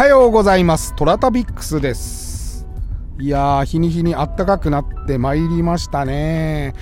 [0.00, 0.96] はようございます。
[0.96, 2.66] トラタビックスです。
[3.18, 6.72] いやー、日に日に暖かくなってまいりましたね。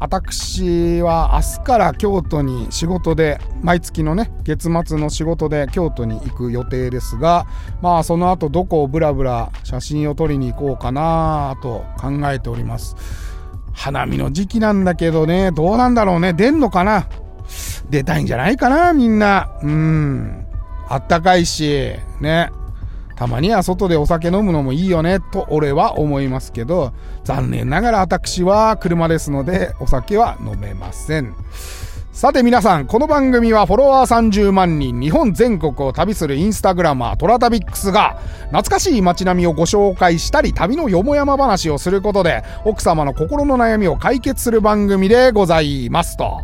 [0.00, 7.44] 私は明日から京都に仕事で、毎月のね、月末の仕事で京都に行く予定ですが、
[7.82, 12.96] まあその後どこをブラブラ写真を撮りに行こうかなと考えております。
[13.74, 17.08] 花見の時期なんだけどね、どうなんだろうね、出んのかな？
[17.90, 19.50] 出たいんじゃないかな、みんな。
[19.62, 20.46] うん。
[20.88, 22.50] あったかいし、ね。
[23.16, 26.92] たまには外でお酒飲むのもいいよね、と俺は思いますけど、
[27.24, 31.34] 残念ながら私は車ですので、お酒は飲めません。
[32.12, 46.40] さて皆さん、この番組はフォロワー30万人、日本全国を旅するインスタグラマー、トラタビックスが、懐かしい街並みをご紹介したり、旅のよもやま話をすることで、奥様の心の悩みを解決する番組でございますと。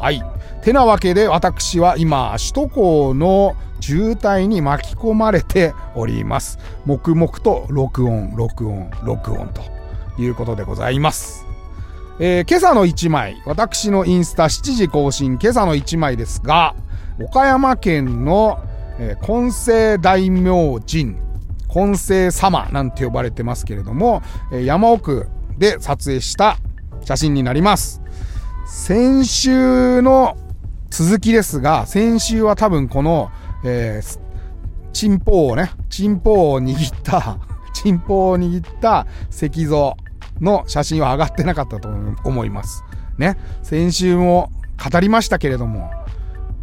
[0.00, 0.22] はい。
[0.62, 6.58] てなわけで私は今、首都高の渋滞に巻き込まれております。
[6.86, 9.60] 黙々と録音、録音、録音と
[10.18, 11.44] いうことでございます。
[12.18, 16.74] えー今朝の一枚、私のインスタ7時更新、今朝の一枚ですが、
[17.22, 18.58] 岡山県の、
[18.98, 21.16] えー金星大明神、
[21.68, 26.56] 金星様なんて呼ばれてますけれども、えー山奥で撮影した
[27.04, 28.00] 写真になります。
[28.66, 30.38] 先週の
[30.88, 33.30] 続きですが、先週は多分この、
[33.64, 34.20] えー、
[34.92, 37.38] チンポをね、チンポを握った、
[37.72, 39.96] チンポを握った石像
[40.40, 41.88] の写真は上がってなかったと
[42.24, 42.84] 思います。
[43.18, 43.36] ね。
[43.62, 44.52] 先週も
[44.92, 45.90] 語りましたけれども、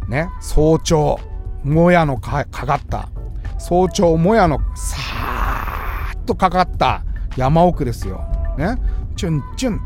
[0.08, 0.28] ね。
[0.40, 1.18] 早朝、
[1.64, 3.08] もやのかかかった、
[3.58, 7.04] 早朝もやのさーっとかかった
[7.36, 8.24] 山奥ですよ。
[8.58, 8.76] ね。
[9.16, 9.80] チュンチュン、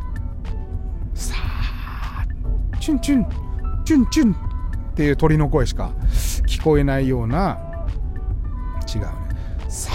[1.15, 3.26] さーチュンチュン、
[3.84, 4.37] チュンチュンっ
[4.94, 5.91] ていう鳥の声しか
[6.46, 7.58] 聞こえないような、
[8.94, 9.06] 違うね。
[9.68, 9.90] さ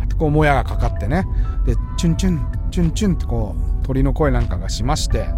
[0.00, 1.26] ーってこうもやがかかってね。
[1.64, 5.28] で、チュンチュン、チュンチュンってこう鳥の声なんかがしまして、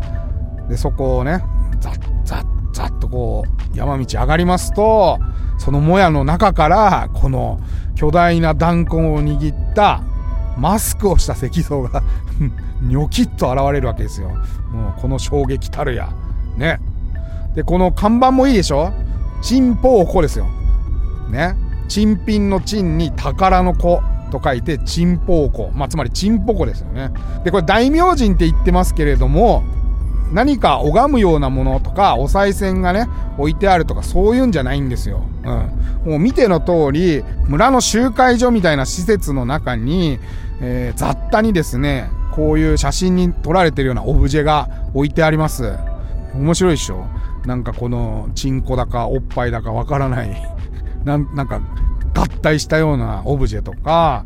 [0.68, 1.44] で、そこをね、
[1.80, 5.18] ザッザッザッとこう山道上がりますと、
[5.58, 7.60] そのもやの中から、この
[7.94, 10.02] 巨大な弾痕を握った
[10.56, 12.02] マスクをした石像が
[12.80, 14.28] ニョキッと現れるわけですよ。
[14.28, 14.34] も
[14.96, 16.08] うこの衝撃たるや。
[16.56, 16.78] ね。
[17.54, 18.92] で、この看板もいいでしょ？
[19.44, 20.46] チンポウコですよ。
[21.30, 21.54] ね。
[21.86, 25.70] 珍品の珍に宝の子と書いて、チンポウコ。
[25.74, 27.10] まあ、つまりチンポコですよね。
[27.44, 29.62] で、これ大明神って言ってますけれども、
[30.32, 33.06] 何か拝むようなものとか、お賽銭がね、
[33.36, 35.22] 置いてあるとか、そういうんじゃないんですよ。
[35.44, 36.10] うん。
[36.12, 40.18] もう見ての通り、村の集会所みたいな施設の中に、
[40.62, 45.74] えー雑多にですね、こういう写真に撮られてるようなオブジェが置いてあります。
[46.34, 47.04] 面白いでしょ
[47.46, 50.30] なんかこの、チンコだか、おっぱいだかわからない、
[51.04, 51.60] な、なんか、
[52.14, 54.24] 合体したようなオブジェとか、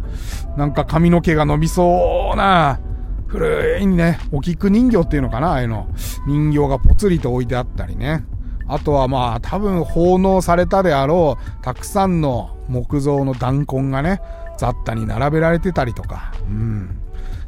[0.56, 2.80] なんか髪の毛が伸びそうな、
[3.28, 5.86] 古いね、お菊人形っていうのかなああいうの。
[6.26, 8.24] 人形がぽつりと置いてあったりね。
[8.66, 14.20] あとはまあ多分奉納されたであろう、たくさんの木造の弾痕がね、
[14.56, 16.32] 雑多に並べられてたりとか。
[16.48, 17.00] うん。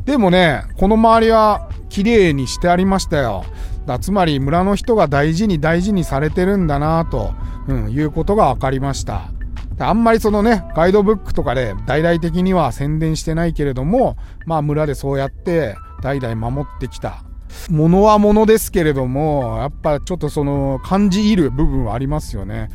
[0.05, 3.45] でもね、この周りは綺麗にしてありましたよ。
[3.91, 7.35] だつまり村の人が大事に大事にされてるんだなと、
[7.67, 9.33] うん、いうことが分かりました。
[9.75, 17.25] であんまりそのね、ガイドブックとかで大々的には宣伝してないけれども、まあ村でそうやって代々守ってきた。
[17.69, 22.69] ものはものですけれども、やっぱちょっとその感じ入る部分はありますよね。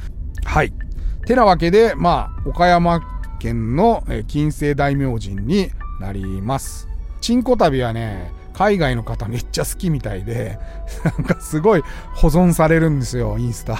[0.44, 0.74] はい。
[1.26, 3.00] てなわけで、まあ、岡山
[3.40, 5.72] 県のえー金星大明神に
[6.02, 6.90] なります。
[7.22, 10.58] チンコ旅はね、海外の方めっちゃ好きみたいで、
[11.04, 11.84] なんかすごい
[12.16, 13.78] 保存されるんですよ、インスタ。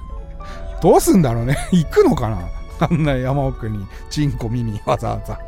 [0.80, 2.48] どうすんだろうね行くのかな？
[2.80, 5.38] あんな山奥にチンコ見にわざわざ。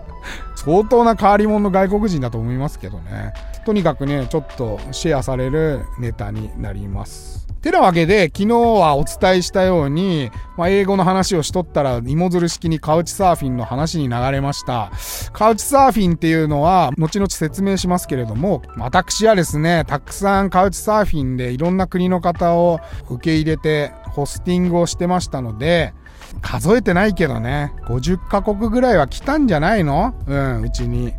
[0.55, 3.33] 相当な変わり者の外国人だと思いますけどね。
[3.65, 7.49] とにかくね、ちょっとシェアされるネタになります。
[7.63, 14.91] てなわけで、昨日はお伝えしたように、まあ、英語の話をしとったら、芋づる式にカウチサーフィンの話に流れました。
[15.33, 25.95] カウチサーフィンっていうのは、後々説明しますけれども、私はですね、たくさんカウチサーフィンでいろんな国の方を受け入れて、ホスティングをしてましたので、
[26.41, 30.15] 数えてないけどね、50カ国ぐらいは来たんじゃないの？
[30.27, 31.15] うん、うちに。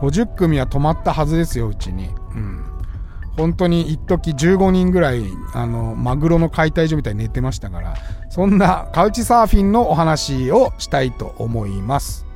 [0.00, 2.10] 50組は泊まったはずですよ、うちに。
[2.34, 2.64] うん。
[3.36, 7.94] 本当に一時15人ぐらい、あの、マグロの解体所みたいに寝てましたから、
[8.30, 12.26] そんなカウチサーフィンのお話をしたいと思います。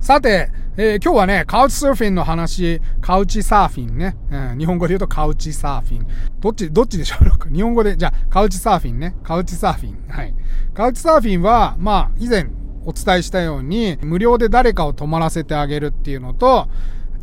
[0.00, 4.16] さて、えー、今日はね、カウチサーフィンの話、カウチサーフィンね。
[4.30, 6.06] うん、日本語で言うとカウチサーフィン。
[6.40, 7.24] どっち、どっちでしょう？
[7.54, 9.14] 日本語で、じゃあ、カウチサーフィンね。
[9.22, 9.96] カウチサーフィン。
[10.08, 10.34] はい。
[10.74, 12.48] カウチサーフィンは、まあ、以前
[12.84, 16.68] お伝えしたように、無料で誰かを泊まらせてあげるっていうのと、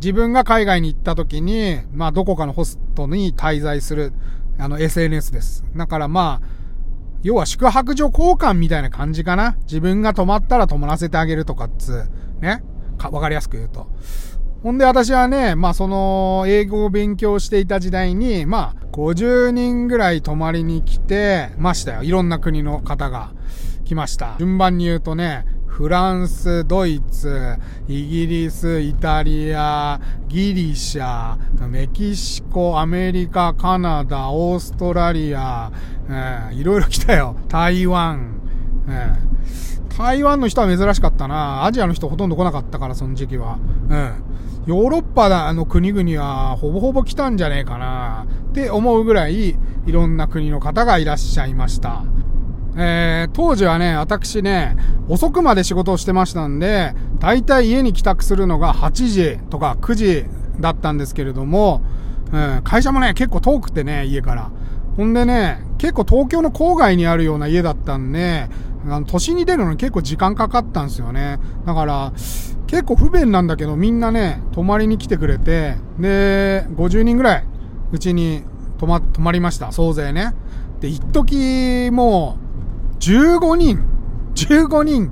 [0.02, 4.12] 自分が海外に行った時に、まあ、どこかのホストに滞在する、
[4.58, 5.64] あの、SNS です。
[5.76, 6.46] だからまあ、
[7.22, 9.56] 要は宿泊所交換みたいな感じかな。
[9.60, 12.02] 自分が泊まったら泊まらせてあげるとかっつ
[12.40, 12.64] ね。
[12.98, 13.86] か、かりやすく言うと。
[14.64, 22.02] ほんで私はね、まあその、英語を勉強していた時代に、まあ50人ぐらい泊まりに来てましたよ。
[22.02, 23.32] いろんな国の方が
[23.84, 24.34] 来ました。
[24.38, 27.56] 順番に言うとね、フランス、ドイツ、
[27.88, 29.98] イギリス、イタリア、
[30.28, 31.34] ギリシャ、
[31.66, 35.72] メキシコ、アメリカ、カナダ、オーストラリア、
[36.10, 37.36] えー、いろいろ来たよ。
[37.48, 38.38] 台湾、
[38.86, 41.64] えー、台湾の人は珍しかったな。
[41.64, 43.58] アジアの人ほとんど来なかったから、その時期は。
[43.88, 44.12] うん。
[44.66, 52.04] ヨーロッパの国々はほぼほぼ来たんじゃねえかなって思うぐらいいろんな国の方がいらっしゃいました。
[52.76, 54.76] えー、当時はね、私ね、
[55.08, 60.24] 遅くまで仕事をしてましたんで、だいたい家に帰宅するのが8時とか9時
[60.60, 61.82] だったんですけれども、
[62.32, 64.50] うん、会社もね、結構遠くてね、家から。
[64.96, 68.48] ほんでね、結構東京の郊外にあるような家だったんで、
[68.86, 71.38] あの、都心に出るのに結構時間かかったんですよね。
[71.66, 72.12] だから、
[72.66, 77.44] 結構不便なんだけど、みんなね、泊まりに来てくれて、で、50人ぐらい、
[77.92, 78.44] うちに
[78.78, 80.34] 泊ま、泊まりました、総勢ね。
[80.80, 82.51] で、一時もう、
[83.02, 83.84] 15人、
[84.36, 85.10] 15人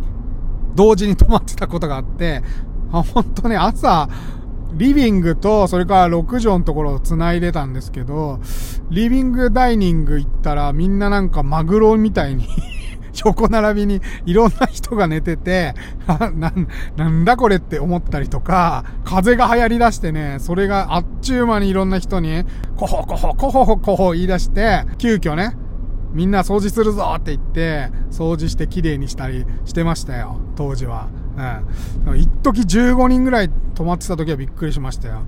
[0.76, 2.40] 同時に泊まってたことがあって、
[2.92, 4.08] あ、ほんとね、朝、
[4.74, 8.38] リビングと、それから6畳のところを繋いでたんですけど、
[8.90, 12.46] リビングダイニング行ったらみんななんかマグロみたいに
[13.26, 15.74] 横並びにいろんな人が寝てて、
[16.06, 16.52] な、
[16.96, 22.44] なんだこれって思ったりとか、風が流行り出してね、それがあっちゅう間にいろんな人に、
[22.76, 25.56] コホコホコホコホ言い出して、急遽ね、
[26.12, 31.08] みんな掃除するぞって言って、掃除して綺麗にしたりしてましたよ、当時は。
[32.06, 32.18] うん。
[32.18, 35.22] 一時15人ぐらい泊まってた時はびっくりしましたよ。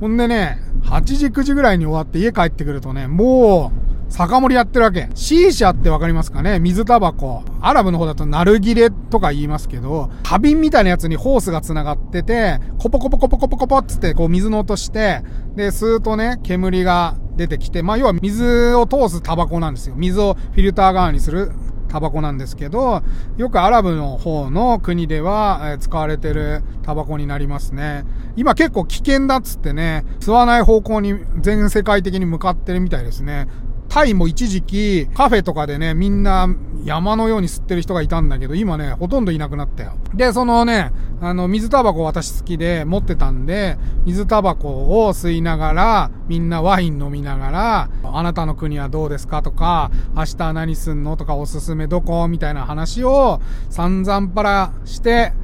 [0.00, 5.08] ほんでね、8時9時ぐらいに終わって家帰ってくるとね、もう、酒盛りやってるわけ。
[5.14, 6.60] シーシャってわかりますかね？
[6.60, 7.42] 水タバコ。
[7.60, 15.22] アラブの方だとナルギレとか言いますけど、花瓶みたいなやつにホースが繋がってて、コポコポコポコポコポっつってこう水の音して、
[15.56, 19.94] で、吸うとね、煙が出てきて、まあ要は水を通すタバコなんですよ。
[19.96, 21.52] 水をフィルター側にする
[21.88, 23.02] タバコなんですけど、
[23.36, 28.04] よくアラブの方の国では、使われてるタバコになりますね。
[28.34, 33.46] 今結構危険だっつってね、吸わない方向に全世界的に向かってるみたいですね。
[33.94, 36.48] タイも一時期カフェとかでね、みんな
[36.84, 39.92] 山のように吸ってる人がいたんだけど、今ね、ほとんどいなくなったよ。
[40.14, 53.40] で、そのね、あの、水タバコ私好きで持ってたんで、水タバコを吸いながら、みんなワイン飲みながら、あなたの国はどうですかとか、明日何すんのとか、おすすめどこみたいな話を
[53.70, 55.34] 散々パラして、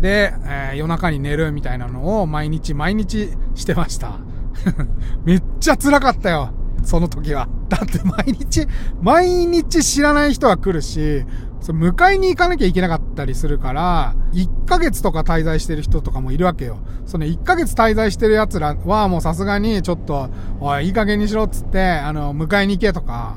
[0.00, 4.20] で、えー、夜中に寝るみたいなのを毎日毎日してました。
[5.26, 6.63] めっちゃ辛かったよ。
[6.84, 7.48] その時は。
[7.68, 8.66] だって毎日、
[9.00, 11.24] 毎日知らない人が来るし、
[11.64, 16.76] そ迎えに行かなきゃいけなかったりするから、1ヶ月とか滞在してる人とかもいるわけよ。
[17.06, 20.28] その1ヶ月滞在してる奴らはもうさすがにちょっと、
[20.60, 23.36] おい、いい加減にしろっつって、あの、迎えに行けとか、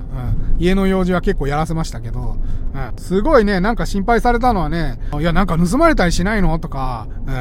[0.55, 2.36] うん、家の用事は結構やらせましたけど、
[2.75, 7.33] うん、すごいね、なんか心配されたのはね、いや、なんか盗まれたりしないのとか、うん、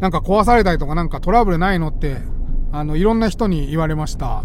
[0.00, 2.16] なんか壊されたりとかなんかトラブルないのって、
[2.72, 4.42] あの、いろんな人に言われました。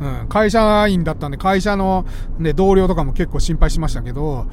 [0.00, 2.06] うん、会社員だったんで、会社の、
[2.38, 4.46] ね、同僚とかも結構心配しましたけど、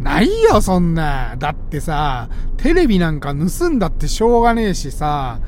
[0.00, 1.36] ないよ、そんな。
[1.38, 5.40] だってさ、テレビなんか盗んだってしょうがねえしさ、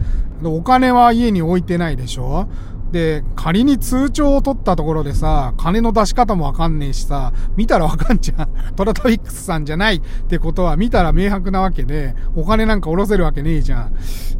[0.42, 2.48] お金は家に置いてないでしょ
[2.94, 8.48] で、仮に通帳を取ったところでさ、金の出し方もわかんねえしさ、見たらわかんじゃん。
[8.76, 13.94] トラタビックスさんじゃないってことは見たら明白なわけで、お金なんか下ろせるわけねえじゃん。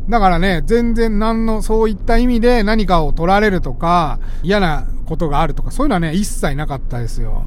[0.09, 7.45] だからね、全然何の、そういった意味で何かを取られるとか、嫌なことがあるとか、そういうのはね、一切なかったですよ。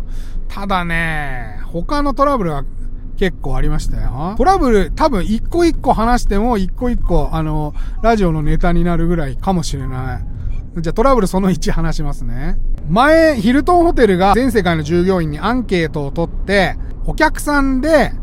[0.48, 2.64] ただね、他のトラブルは
[3.18, 4.36] 結構ありましたよ。
[4.38, 10.82] トラブル、多分一個一個話しても一個一個、あの、ラジオのネタになるぐらいかもしれない。
[10.82, 12.58] じゃあトラブルその1話しますね。
[12.90, 18.14] 前、ヒルトンホテルが全世界の従業員にアンケートを取って、お客さんで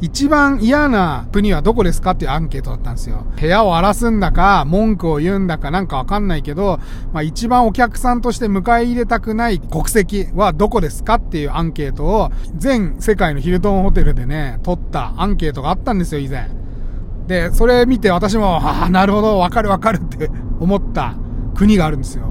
[0.00, 3.24] 一番嫌な国はどこですかっていうアンケートだったんですよ。
[3.40, 6.78] 部屋を荒らすんだか、文句を言うんだかなんかわかんないけど、
[7.12, 16.48] まあ一番お客さんとして迎え入れたくない国籍はどこですかっていうアンケートを全世界のヒルトンホテルでね、取ったアンケートがあったんですよ、以前。
[17.26, 21.14] で、それ見て私も、ああ、なるほど、わかるわかるって 思った
[21.56, 22.26] 国があるんですよ。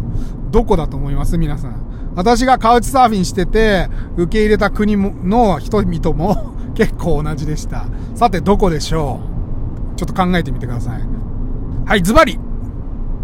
[0.52, 1.38] どこだと思います？
[1.38, 1.76] 皆さん。
[2.16, 7.88] 私がカウチサーフィンしてて、受け入れた国の人々も結構同じでした。
[8.14, 9.20] さて、どこでしょ
[9.94, 9.96] う？
[9.98, 11.02] ちょっと考えてみてください。
[11.86, 12.40] はい、ズバリ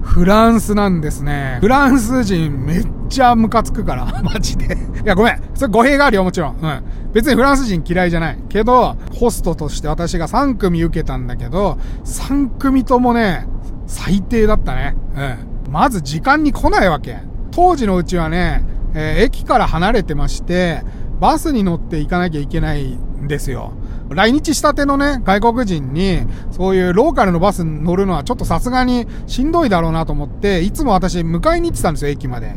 [0.01, 1.59] フランスなんですね。
[1.61, 4.75] フランス人めっちゃムカつくから、 マジで。
[4.75, 5.41] いや、ごめん。
[5.53, 6.57] それ語弊があるよ、もちろん。
[6.61, 6.83] うん。
[7.13, 8.39] 別にフランス人嫌いじゃない。
[8.49, 13.47] けど、ホストとして私が3組受けたんだけど、3組ともね、
[13.85, 14.95] 最低だったね。
[15.15, 15.71] うん。
[15.71, 17.19] まず時間に来ないわけ。
[17.51, 20.83] 当時のうちはね、えー、駅から離れてまして、
[21.19, 23.73] バスに乗って行かなきゃいけないですよ。
[24.09, 32.55] 来日したてのね、外国人に、そういうローカルのバスに乗るのはちょっとさすがにしんどいだろうなと思って、いつも私迎えに行ってたんですよ、駅まで。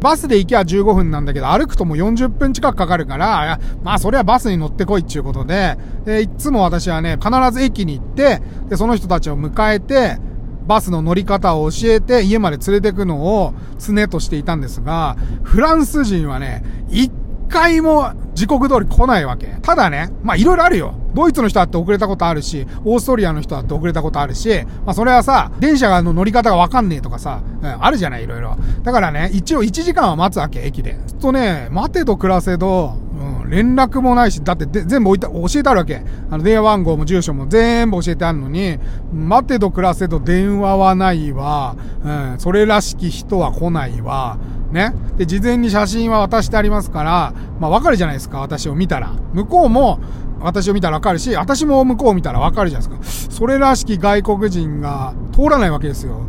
[0.00, 10.18] バスで行きゃ15分なんだけど、歩くともう40分近くかかるから、まあそれはバスに乗ってこいっていうことで、で、いつも私はね、必ず駅に行って、で、その人たちを迎えて、
[10.66, 17.10] バスの乗り方を教えて家まで連れてくのを常としていたんですが、フランス人はね、一
[17.48, 19.46] 回も時刻通り来ないわけ。
[19.62, 20.94] ただね、まあいろいろあるよ。
[21.14, 28.56] ドイツの人だって遅れたことあるし、オーストリアの人だって遅れたことあるし、まあそれはさ、電車の乗り方がわかんねえとかさ、うん、あるじゃない、いろいろ。
[28.84, 30.98] だからね、一応1時間は待つわけ、駅で。
[31.06, 32.96] ずっとね、待てと暮らせど、
[33.48, 36.02] 連絡もないし、だって全部置いた、教えてあるわけ。
[36.30, 38.78] あの、電話番号も住所も全部教えてあるのに、
[39.12, 44.38] 待てど暮らせど電話はないわ、うん、それらしき人は来ないわ、
[44.70, 44.94] ね。
[45.16, 49.12] で、事前に写真は渡してありますから、まあわかるじゃないですか、私を見たら。
[49.32, 49.98] 向こうも、
[50.40, 53.32] 私を見たらわかるし、私も向こうを見たらわかるじゃないですか。
[53.32, 56.20] それらしき外国人が通らないわけですよ。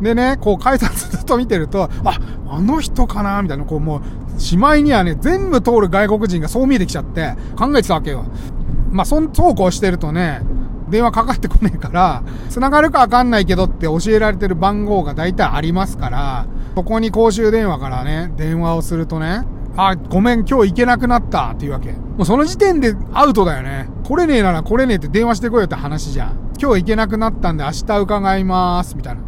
[0.00, 2.18] でね、こう改札ずっと見てると、あ、
[2.48, 4.00] あの人かなみたいな、こうもう、
[4.38, 8.24] しまいにはね、全部通る外国人がそう見えてきちゃって、考えてたわけよ。
[8.90, 10.40] まあ、そん、そうこうしてるとね、
[10.88, 19.42] 電話かかってこねえから、繋がるかわかんないけどって教えられてる番号が大体ありますから、そこに公衆電話からね、電話をするとね、
[19.76, 21.92] あ、ごめん、今日行けなくなったっていうわけ。
[21.92, 23.88] もうその時点でアウトだよね。
[24.04, 26.32] 来れねえなら来れねえって電話してこいよって話じゃん。
[26.60, 29.27] 今日行けなくなったんで明日伺います、みたいな。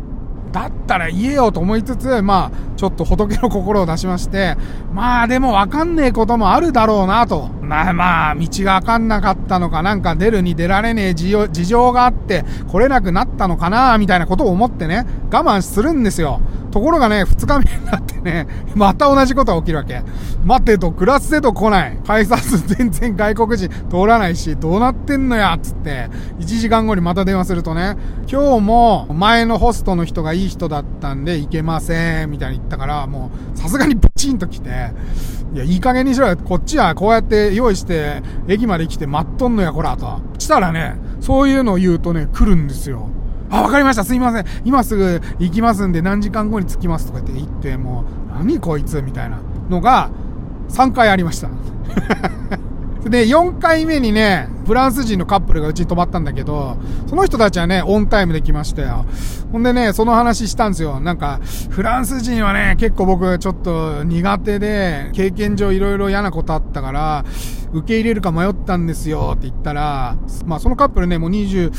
[0.53, 4.57] だったら言えよと思いつつ、まあ、ちょっと仏の心を出しまして、
[4.93, 7.49] まあでもわかんねえこともあるだろうなと。
[7.63, 16.41] まあまあ、道が分かんなかったのか、なんか出るに出られねえ事情があって来れなくなったのかな、みたいなことを思ってね、我慢するんですよ。
[16.71, 20.03] ところがね、二日目になってね、 また同じことが起きるわけ。
[20.45, 21.99] 待てと、クラスでと来ない。
[22.07, 26.09] 改札全然外国人通らないし、どうなってんのや、つって、
[26.39, 27.97] 1時間後にまた電話するとね、
[28.31, 34.93] 今日も前のホストの人がいい人だったんで行けません、みたいに言ったから、もう、さすがにブチンと来て、
[35.53, 36.37] いや、いい加減にしろよ。
[36.37, 40.21] こっちはこうやって用意して、駅まで来て待っとんのや、こら、と。
[40.39, 43.09] したらね、そういうのを言うとね、来るんですよ。
[43.51, 44.05] あ、わかりました。
[44.05, 44.45] すいません。
[44.65, 50.11] 今すぐ行きますんで何時間後に着きますとか言って行って、もう、何こいつみたいなのが
[50.69, 51.49] 3回ありました。
[53.09, 56.77] で、4回目にね、フランス人のカップルがうちに泊まったんだけど、
[57.09, 59.07] その人たちはね、オンタイムで来ましたよ。
[59.51, 61.01] ほんでね、その話したんですよ。
[61.01, 61.41] なんか、
[61.71, 67.25] フランス人はね、結構僕ちょっと苦手で、経験上いろいろ嫌なことあったから、
[67.73, 71.71] 受け入れるか迷ったんですよって言ったら、まあそのカップルね、もう27、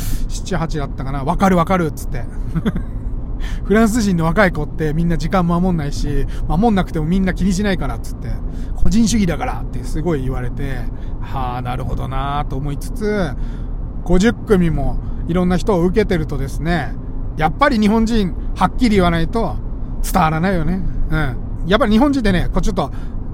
[0.57, 1.23] 8だったかな。
[1.23, 2.23] わかるわかるっつって。
[3.63, 8.29] フランス人の若い子ってみんな時間守んないし、守んなくてもみんな気にしないからっつって、
[8.75, 10.77] 個人主義だからってすごい言われて、
[11.31, 13.35] はあ、なるほどなと思いつつ、
[14.03, 14.97] 50組も
[15.27, 16.93] いろんな人を受けてるとですね、
[17.37, 19.55] やっぱり日本人はっきり言わないと
[20.03, 20.81] 伝わらないよね。
[21.09, 21.67] うん。
[21.67, 22.91] やっぱり日本人ってね、こうちょっと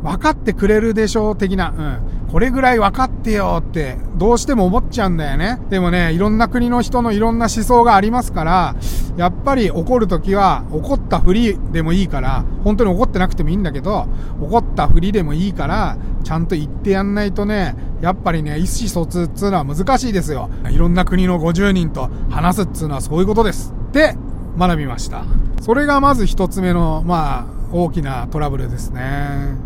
[0.07, 2.31] 分かってくれるでしょう的な、うん。
[2.31, 5.59] これぐらい分かってよって、どうしても思っちゃうんだよね。
[5.69, 8.75] でもね、いろんな国の人のいろんな思想がありますから、
[9.17, 14.07] やっぱり怒るときは、怒ったふりでもいいから、本当に怒ってなくてもいいんだけど、
[14.41, 20.49] 怒ったふりでもいいから、ちゃんと言ってやんないとね、やっぱりね、意思疎通っつうのは難しいですよ。
[20.69, 23.73] いろんな国の50人と話すっつうのはそういうことです。
[23.91, 24.15] で、
[24.57, 25.23] 学びました。
[25.61, 29.01] それがまず一つ目の、まあ、大きなトラブルですね。